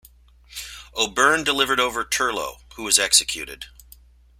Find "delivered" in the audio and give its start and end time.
1.43-1.79